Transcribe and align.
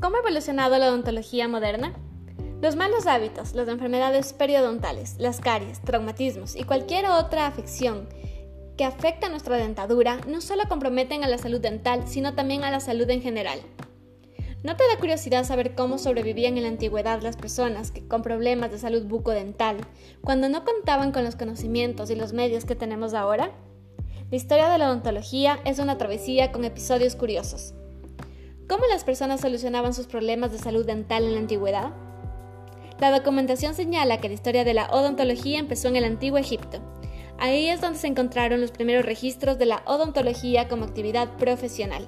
¿Cómo 0.00 0.16
ha 0.16 0.20
evolucionado 0.20 0.78
la 0.78 0.88
odontología 0.88 1.46
moderna? 1.46 1.92
Los 2.62 2.74
malos 2.74 3.06
hábitos, 3.06 3.52
las 3.54 3.68
enfermedades 3.68 4.32
periodontales, 4.32 5.16
las 5.18 5.40
caries, 5.40 5.82
traumatismos 5.82 6.56
y 6.56 6.64
cualquier 6.64 7.04
otra 7.04 7.46
afección 7.46 8.08
que 8.78 8.84
afecta 8.86 9.26
a 9.26 9.30
nuestra 9.30 9.58
dentadura 9.58 10.18
no 10.26 10.40
solo 10.40 10.62
comprometen 10.70 11.22
a 11.22 11.28
la 11.28 11.36
salud 11.36 11.60
dental, 11.60 12.04
sino 12.06 12.34
también 12.34 12.64
a 12.64 12.70
la 12.70 12.80
salud 12.80 13.10
en 13.10 13.20
general. 13.20 13.60
¿No 14.62 14.74
te 14.74 14.84
da 14.88 14.98
curiosidad 14.98 15.44
saber 15.44 15.74
cómo 15.74 15.98
sobrevivían 15.98 16.56
en 16.56 16.62
la 16.62 16.70
antigüedad 16.70 17.20
las 17.20 17.36
personas 17.36 17.90
que, 17.90 18.08
con 18.08 18.22
problemas 18.22 18.70
de 18.70 18.78
salud 18.78 19.04
bucodental 19.04 19.76
cuando 20.22 20.48
no 20.48 20.64
contaban 20.64 21.12
con 21.12 21.24
los 21.24 21.36
conocimientos 21.36 22.10
y 22.10 22.14
los 22.14 22.32
medios 22.32 22.64
que 22.64 22.74
tenemos 22.74 23.12
ahora? 23.12 23.50
La 24.30 24.36
historia 24.36 24.70
de 24.70 24.78
la 24.78 24.88
odontología 24.88 25.60
es 25.66 25.78
una 25.78 25.98
travesía 25.98 26.52
con 26.52 26.64
episodios 26.64 27.16
curiosos. 27.16 27.74
¿Cómo 28.70 28.86
las 28.86 29.02
personas 29.02 29.40
solucionaban 29.40 29.94
sus 29.94 30.06
problemas 30.06 30.52
de 30.52 30.58
salud 30.58 30.86
dental 30.86 31.24
en 31.24 31.34
la 31.34 31.40
antigüedad? 31.40 31.90
La 33.00 33.10
documentación 33.10 33.74
señala 33.74 34.20
que 34.20 34.28
la 34.28 34.34
historia 34.34 34.62
de 34.62 34.74
la 34.74 34.86
odontología 34.92 35.58
empezó 35.58 35.88
en 35.88 35.96
el 35.96 36.04
antiguo 36.04 36.38
Egipto. 36.38 36.78
Ahí 37.36 37.66
es 37.66 37.80
donde 37.80 37.98
se 37.98 38.06
encontraron 38.06 38.60
los 38.60 38.70
primeros 38.70 39.04
registros 39.04 39.58
de 39.58 39.66
la 39.66 39.82
odontología 39.86 40.68
como 40.68 40.84
actividad 40.84 41.36
profesional. 41.36 42.06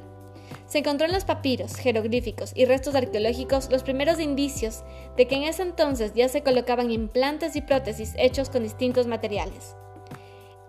Se 0.67 0.79
encontró 0.79 1.09
en 1.09 1.13
los 1.13 1.25
papiros, 1.25 1.75
jeroglíficos 1.75 2.53
y 2.55 2.65
restos 2.65 2.95
arqueológicos 2.95 3.69
los 3.69 3.83
primeros 3.83 4.21
indicios 4.21 4.85
de 5.17 5.27
que 5.27 5.35
en 5.35 5.43
ese 5.43 5.63
entonces 5.63 6.13
ya 6.15 6.29
se 6.29 6.45
colocaban 6.45 6.93
implantes 6.93 7.57
y 7.57 7.63
prótesis 7.63 8.15
hechos 8.17 8.51
con 8.51 8.63
distintos 8.63 9.09
materiales. 9.09 9.75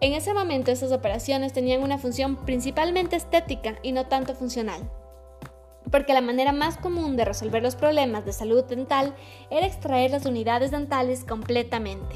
En 0.02 0.14
ese 0.14 0.34
momento 0.34 0.72
esas 0.72 0.92
operaciones 0.92 1.54
tenían 1.54 1.84
una 1.84 2.00
función 2.00 2.44
principalmente 2.48 3.16
estética 3.16 3.76
y 3.84 3.92
no 3.92 4.08
tanto 4.08 4.34
funcional 4.34 4.90
porque 5.94 6.16
la 6.16 6.22
manera 6.22 6.52
más 6.52 6.76
común 6.78 7.16
de 7.18 7.24
resolver 7.24 7.62
los 7.62 7.76
problemas 7.76 8.26
de 8.26 8.34
salud 8.34 8.64
dental 8.64 9.14
era 9.52 9.68
extraer 9.68 10.10
las 10.10 10.26
unidades 10.26 10.72
dentales 10.72 11.24
completamente. 11.24 12.16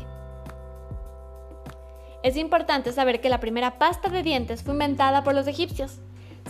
Es 2.24 2.38
importante 2.38 2.92
saber 2.92 3.22
que 3.22 3.30
la 3.30 3.40
primera 3.40 3.78
pasta 3.78 4.10
de 4.10 4.24
dientes 4.24 4.64
fue 4.64 4.74
inventada 4.74 5.24
por 5.24 5.36
los 5.36 5.46
egipcios. 5.46 6.00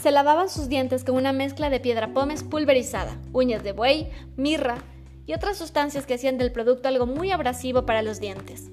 Se 0.01 0.11
lavaban 0.11 0.47
sus 0.47 0.69
dientes 0.69 1.03
con 1.03 1.15
una 1.15 1.33
mezcla 1.33 1.69
de 1.69 1.81
piedra 1.81 2.13
pómez 2.13 2.43
pulverizada, 2.43 3.17
uñas 3.33 3.61
de 3.61 3.73
buey, 3.73 4.09
mirra 4.37 4.77
y 5.25 5.33
otras 5.33 5.57
sustancias 5.57 6.05
que 6.05 6.13
hacían 6.13 6.37
del 6.37 6.53
producto 6.53 6.87
algo 6.87 7.07
muy 7.07 7.31
abrasivo 7.31 7.85
para 7.85 8.03
los 8.03 8.21
dientes. 8.21 8.71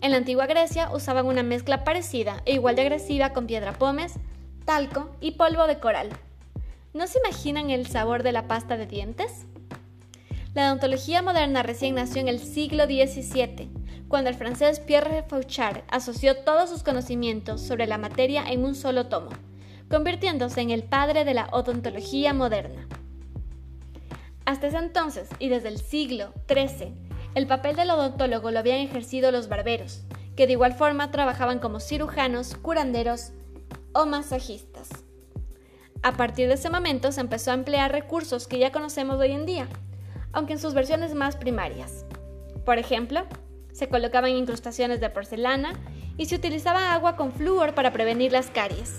En 0.00 0.12
la 0.12 0.18
antigua 0.18 0.46
Grecia 0.46 0.88
usaban 0.94 1.26
una 1.26 1.42
mezcla 1.42 1.82
parecida 1.82 2.42
e 2.44 2.52
igual 2.52 2.76
de 2.76 2.82
agresiva 2.82 3.32
con 3.32 3.48
piedra 3.48 3.72
pómez, 3.72 4.12
talco 4.64 5.10
y 5.20 5.32
polvo 5.32 5.66
de 5.66 5.80
coral. 5.80 6.10
¿No 6.94 7.06
se 7.06 7.18
imaginan 7.20 7.70
el 7.70 7.86
sabor 7.86 8.22
de 8.22 8.32
la 8.32 8.46
pasta 8.46 8.76
de 8.76 8.86
dientes? 8.86 9.46
La 10.52 10.66
odontología 10.66 11.22
moderna 11.22 11.62
recién 11.62 11.94
nació 11.94 12.20
en 12.20 12.28
el 12.28 12.38
siglo 12.38 12.84
XVII, 12.84 13.70
cuando 14.08 14.28
el 14.28 14.36
francés 14.36 14.78
Pierre 14.78 15.24
Fauchard 15.26 15.84
asoció 15.88 16.36
todos 16.44 16.68
sus 16.68 16.82
conocimientos 16.82 17.62
sobre 17.62 17.86
la 17.86 17.96
materia 17.96 18.44
en 18.46 18.62
un 18.62 18.74
solo 18.74 19.06
tomo, 19.06 19.30
convirtiéndose 19.88 20.60
en 20.60 20.68
el 20.68 20.82
padre 20.82 21.24
de 21.24 21.32
la 21.32 21.48
odontología 21.52 22.34
moderna. 22.34 22.86
Hasta 24.44 24.66
ese 24.66 24.76
entonces, 24.76 25.30
y 25.38 25.48
desde 25.48 25.68
el 25.68 25.78
siglo 25.78 26.34
XIII, 26.46 26.92
el 27.34 27.46
papel 27.46 27.74
del 27.74 27.90
odontólogo 27.90 28.50
lo 28.50 28.58
habían 28.58 28.80
ejercido 28.80 29.32
los 29.32 29.48
barberos, 29.48 30.02
que 30.36 30.46
de 30.46 30.52
igual 30.52 30.74
forma 30.74 31.10
trabajaban 31.10 31.58
como 31.58 31.80
cirujanos, 31.80 32.54
curanderos 32.54 33.32
o 33.94 34.04
masajistas. 34.04 34.90
A 36.04 36.14
partir 36.16 36.48
de 36.48 36.54
ese 36.54 36.68
momento 36.68 37.12
se 37.12 37.20
empezó 37.20 37.52
a 37.52 37.54
emplear 37.54 37.92
recursos 37.92 38.48
que 38.48 38.58
ya 38.58 38.72
conocemos 38.72 39.20
hoy 39.20 39.30
en 39.30 39.46
día, 39.46 39.68
aunque 40.32 40.54
en 40.54 40.58
sus 40.58 40.74
versiones 40.74 41.14
más 41.14 41.36
primarias. 41.36 42.04
Por 42.64 42.78
ejemplo, 42.78 43.24
se 43.72 43.88
colocaban 43.88 44.32
incrustaciones 44.32 45.00
de 45.00 45.10
porcelana 45.10 45.74
y 46.16 46.26
se 46.26 46.34
utilizaba 46.34 46.92
agua 46.92 47.14
con 47.14 47.32
flúor 47.32 47.74
para 47.74 47.92
prevenir 47.92 48.32
las 48.32 48.50
caries. 48.50 48.98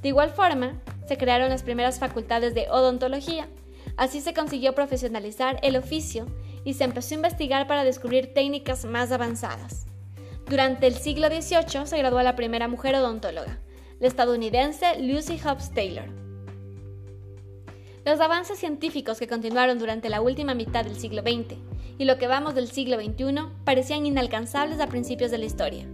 De 0.00 0.10
igual 0.10 0.30
forma, 0.30 0.80
se 1.08 1.16
crearon 1.16 1.48
las 1.48 1.64
primeras 1.64 1.98
facultades 1.98 2.54
de 2.54 2.68
odontología. 2.70 3.48
Así 3.96 4.20
se 4.20 4.32
consiguió 4.32 4.76
profesionalizar 4.76 5.58
el 5.62 5.76
oficio 5.76 6.26
y 6.64 6.74
se 6.74 6.84
empezó 6.84 7.14
a 7.14 7.16
investigar 7.16 7.66
para 7.66 7.82
descubrir 7.82 8.32
técnicas 8.32 8.84
más 8.84 9.10
avanzadas. 9.10 9.86
Durante 10.48 10.86
el 10.86 10.94
siglo 10.94 11.26
XVIII 11.26 11.86
se 11.86 11.98
graduó 11.98 12.22
la 12.22 12.36
primera 12.36 12.68
mujer 12.68 12.94
odontóloga, 12.94 13.58
la 13.98 14.06
estadounidense 14.06 15.00
Lucy 15.00 15.40
Hobbs 15.40 15.72
Taylor. 15.74 16.17
Los 18.04 18.20
avances 18.20 18.58
científicos 18.58 19.18
que 19.18 19.26
continuaron 19.26 19.78
durante 19.78 20.08
la 20.08 20.20
última 20.20 20.54
mitad 20.54 20.84
del 20.84 20.98
siglo 20.98 21.22
XX 21.22 21.56
y 21.98 22.04
lo 22.04 22.16
que 22.18 22.28
vamos 22.28 22.54
del 22.54 22.68
siglo 22.68 22.96
XXI 22.96 23.34
parecían 23.64 24.06
inalcanzables 24.06 24.80
a 24.80 24.86
principios 24.86 25.30
de 25.30 25.38
la 25.38 25.44
historia. 25.44 25.86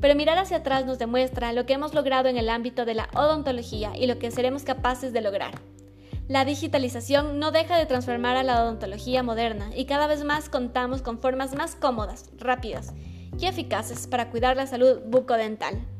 Pero 0.00 0.14
mirar 0.14 0.38
hacia 0.38 0.58
atrás 0.58 0.84
nos 0.84 0.98
demuestra 0.98 1.52
lo 1.52 1.66
que 1.66 1.74
hemos 1.74 1.94
logrado 1.94 2.28
en 2.28 2.36
el 2.36 2.48
ámbito 2.48 2.84
de 2.84 2.94
la 2.94 3.08
odontología 3.14 3.92
y 3.96 4.06
lo 4.06 4.18
que 4.18 4.30
seremos 4.30 4.64
capaces 4.64 5.12
de 5.12 5.20
lograr. 5.20 5.60
La 6.28 6.46
digitalización 6.46 7.38
no 7.38 7.50
deja 7.50 7.76
de 7.76 7.86
transformar 7.86 8.36
a 8.36 8.42
la 8.42 8.62
odontología 8.62 9.22
moderna 9.22 9.70
y 9.76 9.84
cada 9.84 10.06
vez 10.06 10.24
más 10.24 10.48
contamos 10.48 11.02
con 11.02 11.20
formas 11.20 11.54
más 11.54 11.76
cómodas, 11.76 12.30
rápidas 12.38 12.94
y 13.38 13.46
eficaces 13.46 14.06
para 14.06 14.30
cuidar 14.30 14.56
la 14.56 14.66
salud 14.66 15.00
bucodental. 15.06 15.93